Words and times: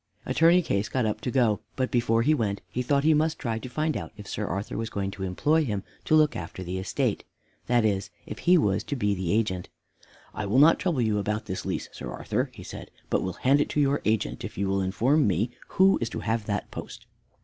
Attorney 0.25 0.63
Case 0.63 0.89
got 0.89 1.05
up 1.05 1.21
to 1.21 1.29
go. 1.29 1.59
But 1.75 1.91
before 1.91 2.23
he 2.23 2.33
went, 2.33 2.61
he 2.71 2.81
thought 2.81 3.03
he 3.03 3.13
must 3.13 3.37
try 3.37 3.59
to 3.59 3.69
find 3.69 3.95
out 3.95 4.11
if 4.17 4.27
Sir 4.27 4.47
Arthur 4.47 4.75
was 4.75 4.89
going 4.89 5.11
to 5.11 5.21
employ 5.21 5.63
him 5.63 5.83
to 6.05 6.15
look 6.15 6.35
after 6.35 6.63
the 6.63 6.79
estate, 6.79 7.23
that 7.67 7.85
is, 7.85 8.09
if 8.25 8.39
he 8.39 8.57
was 8.57 8.83
to 8.85 8.95
be 8.95 9.13
the 9.13 9.31
agent. 9.31 9.69
"I 10.33 10.47
will 10.47 10.57
not 10.57 10.79
trouble 10.79 11.03
you 11.03 11.19
about 11.19 11.45
this 11.45 11.67
lease, 11.67 11.87
Sir 11.91 12.11
Arthur," 12.11 12.49
he 12.51 12.63
said, 12.63 12.89
"but 13.11 13.21
will 13.21 13.33
hand 13.33 13.61
it 13.61 13.69
to 13.69 13.79
your 13.79 14.01
agent, 14.03 14.43
if 14.43 14.57
you 14.57 14.67
will 14.67 14.81
inform 14.81 15.27
me 15.27 15.51
who 15.77 15.99
is 16.01 16.09
to 16.09 16.21
have 16.21 16.47
that 16.47 16.71
post." 16.71 17.05